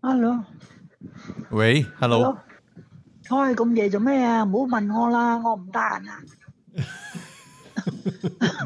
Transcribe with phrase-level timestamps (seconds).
[0.00, 0.44] Hello，
[1.50, 2.38] 喂，hello， hello，
[3.26, 4.42] 开咁夜做咩啊？
[4.44, 6.18] 唔好问我啦，我唔得闲啊。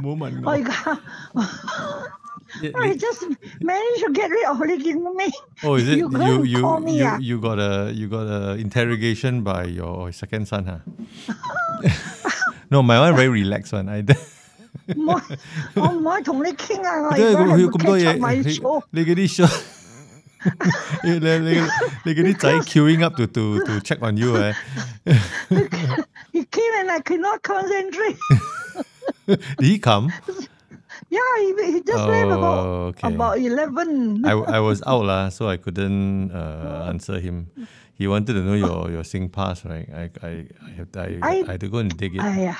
[0.02, 1.00] 唔好问我而家
[2.62, 3.22] 你 I just
[3.60, 5.28] managed to get rid of 呢件咩？
[5.62, 7.18] Oh, is it You you gonna you call me you, ah?
[7.20, 10.80] you got a you got a interrogation by your second son, huh?
[12.70, 13.88] no, my one very relaxed one.
[13.88, 14.02] I
[14.96, 15.38] 唔可以，
[15.80, 17.02] 我唔可以同你倾啊！
[17.02, 18.82] 我而因为家系佢咁多 catch 嘢 up，my 你 show。
[18.90, 19.60] 你嗰啲 show
[21.03, 21.39] they, they,
[22.05, 24.37] they get it queuing up to, to, to check on you.
[24.37, 24.53] Eh?
[26.31, 28.17] he came and I could not concentrate.
[29.27, 30.11] Did he come?
[31.09, 33.13] Yeah, he, he just oh, about, okay.
[33.13, 34.25] about 11.
[34.25, 37.49] I, I was out, la, so I couldn't uh, answer him.
[37.95, 39.87] He wanted to know your, your Sing Pass, right?
[39.93, 42.21] I, I, I, I, I, I had to go and dig it.
[42.21, 42.53] Uh,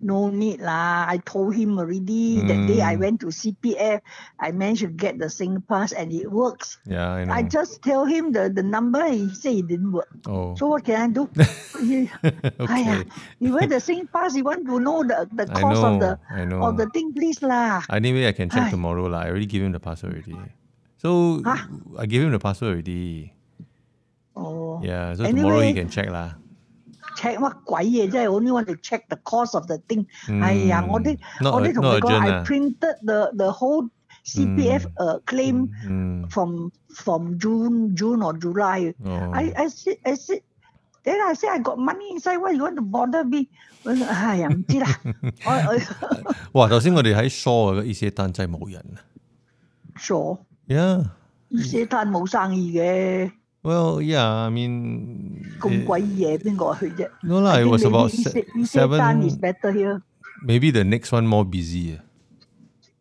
[0.00, 3.00] ，no need 啦！I told him already that day I Mm.
[3.00, 4.00] went to CPF.
[4.38, 6.78] I managed to get the SingPass and it works.
[6.86, 7.32] yeah, I know.
[7.34, 9.02] I just tell him the the number.
[9.10, 10.08] He said it didn't work.
[10.30, 11.26] oh, So what can I do?
[11.82, 12.10] He-
[12.62, 12.66] okay.
[12.66, 13.06] !aiya!
[13.42, 15.90] You wear the SingPass, you want to know the the I cost know.
[15.90, 16.62] of the I know.
[16.62, 17.82] of the thing, please lah.
[17.90, 19.26] Anyway, I can check tomorrow lah.
[19.26, 20.38] I already gave him the password already.
[20.98, 21.58] So Huh?
[21.98, 23.34] I gave him the password already.
[24.38, 26.38] Oh, Yeah, so tomorrow he Anyway- can check lah.
[27.18, 30.06] Check 乜鬼嘢啫？Only want to check the cost of the thing.
[30.42, 32.44] 哎呀，我啲我啲同講 urgent，I ah.
[32.44, 33.88] printed the the whole
[34.24, 36.28] CPF 誒 claim Mm.
[36.30, 38.94] from from June June or July.
[39.04, 39.32] Oh.
[39.32, 40.42] I I said I said
[41.04, 42.38] then I said I got money inside.
[42.38, 43.48] Why you want to bother me？
[43.84, 44.86] 哎呀，唔知啦。
[45.46, 45.50] 我
[46.52, 46.68] 我哇！
[46.68, 49.00] 頭先我哋喺 show 嘅一些單真係冇人啊。
[49.96, 50.14] 傻
[50.68, 51.04] ，Yeah.
[51.50, 53.30] 社攤冇生意嘅
[53.62, 54.44] ，Well, yeah.
[54.46, 55.27] I mean,
[55.59, 57.51] 咁 it- 鬼夜边个去啫 no lah.
[57.57, 59.39] I It think was maybe about Ise- se- Isetan is seven.
[59.39, 60.01] better here.
[60.45, 61.95] Maybe the next one more busy.
[61.97, 62.01] ah.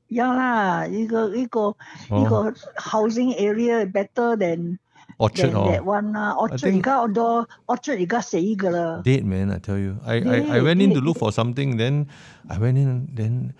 [0.08, 1.76] 有啦，呢个呢个哦
[2.10, 4.78] 呢个 housing area better than
[5.18, 6.32] Orchard than that or one 啦。
[6.34, 9.02] Orchard think- 而家好多 Orchard 而家死㗎啦。
[9.04, 9.50] dead man.
[9.50, 9.96] I tell you.
[10.04, 11.04] I I, I Dead, went in to dead.
[11.04, 11.76] look for something.
[11.76, 12.06] Then
[12.48, 13.08] I went in.
[13.14, 13.52] Then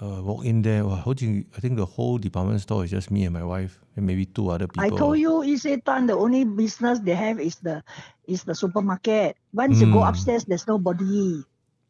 [0.00, 0.82] uh, walk in there.
[0.84, 4.06] Wow, 好似 I think the whole department store is just me and my wife and
[4.06, 4.82] maybe two other people.
[4.84, 7.82] I told you Isetan the only business they have is the
[8.26, 9.36] is the supermarket.
[9.52, 10.08] Once you go Mm.
[10.08, 11.44] upstairs, there's nobody.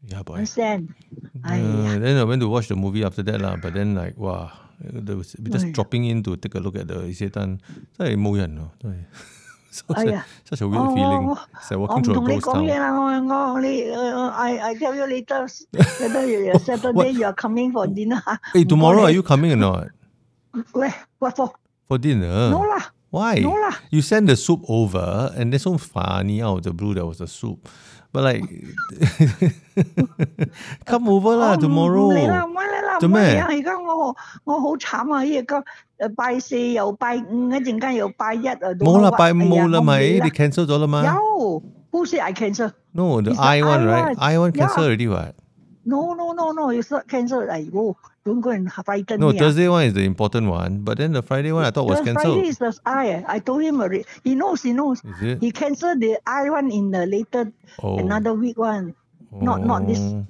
[0.09, 0.43] Yeah, boy.
[0.43, 0.91] Understand?
[1.45, 3.55] Uh, Aiya, then I went to watch the movie after that lah.
[3.57, 4.51] But then like wow,
[4.83, 5.71] there was just Ai.
[5.71, 7.59] dropping in to take a look at the 伊些丹，
[7.97, 8.97] 真系冇人咯，真系。
[9.72, 11.30] such, a, oh, such a weird oh, oh feeling.
[11.30, 11.46] Oh.
[11.56, 12.70] It's like walking through a ghost town.
[12.70, 18.22] Uh, I, I tell you later, later Saturday you are coming for dinner.
[18.54, 19.88] Hey, tomorrow are you coming or not?
[20.72, 20.96] Where?
[21.20, 21.54] What for?
[21.88, 22.50] For dinner.
[22.50, 22.84] No lah.
[23.10, 23.40] Why?
[23.40, 23.76] No lah.
[23.92, 27.22] You send the soup over and there's so funny out of the blue there was
[27.22, 27.70] a soup.
[28.12, 28.44] But like,
[30.86, 32.10] come over lah tomorrow.
[32.10, 32.30] Mm, mm, mm,
[32.97, 33.47] 唔嚟啦，唔好嚟啦，做咩唔好嚟啊！
[33.51, 35.19] 而家我我好惨啊！
[35.21, 35.65] 而家
[36.09, 42.73] 诶拜四又拜五，一阵间又拜一啊，冇啦，拜五哎呀冇啦咪，我唔嚟你 cancel 咗啦嘛有，who say I cancel？
[42.93, 44.17] ？No, the It's the I one I right?
[44.17, 44.19] one.
[44.19, 44.89] I one cancel Yeah.
[44.89, 45.35] already what?
[45.85, 47.45] No no no no, it's not cancel.
[47.45, 49.37] Like, oh, don't go and frighten No, me.
[49.37, 49.39] ah.
[49.41, 52.05] Thursday one is the important one, but then the Friday one I thought was The
[52.05, 52.35] cancelled.
[52.39, 53.25] Friday is the I.
[53.27, 54.05] I told him already.
[54.23, 54.63] He knows.
[54.63, 55.03] He knows.
[55.03, 55.41] Is it?
[55.43, 57.51] He cancelled the I one in the later
[57.83, 57.99] Oh.
[57.99, 58.95] another week one.
[59.33, 60.23] not- not this- Oh.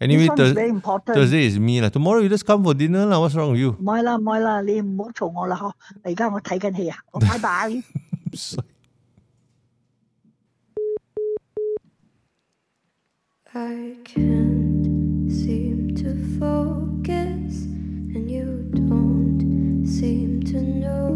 [0.00, 1.16] Anyway, this one is Thurs- very important.
[1.16, 1.88] Thursday is me lah.
[1.88, 3.20] Tomorrow you just come for dinner lah.
[3.20, 3.72] What's wrong with you?
[3.78, 5.72] 唔系啦唔系啦，你唔好嘈我啦嗬！
[6.02, 7.82] 而家我睇紧戏啊，我拜拜。
[13.54, 16.10] I can't seem to
[16.40, 17.66] focus,
[18.14, 21.07] and you don't seem to notice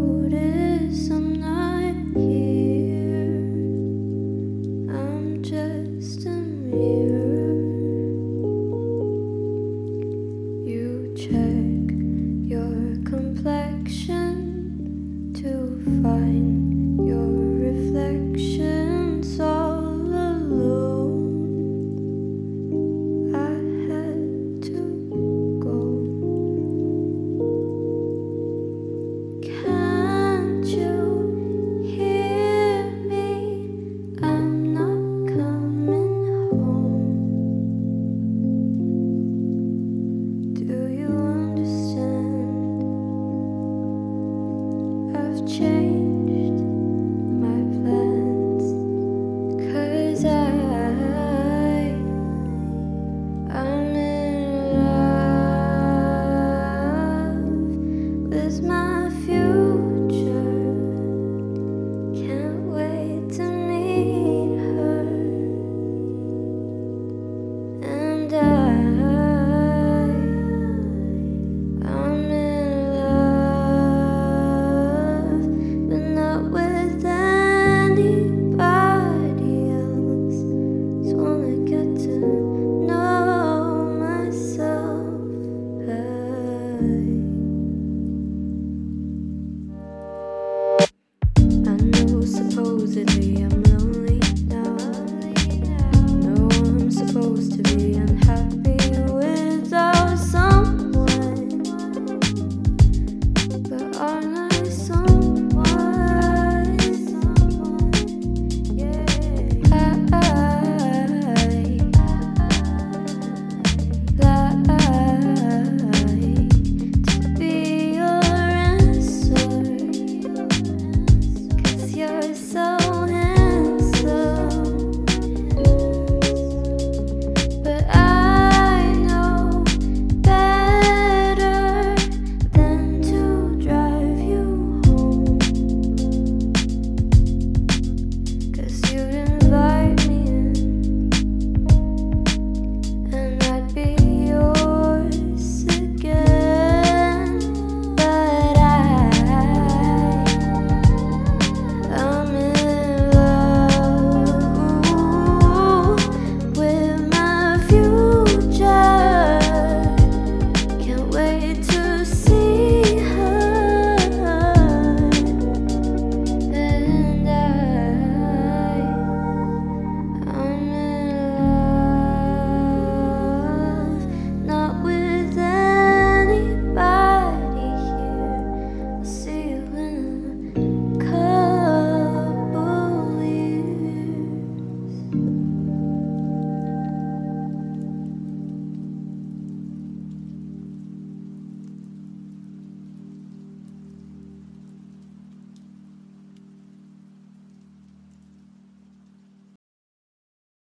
[16.06, 16.33] I'm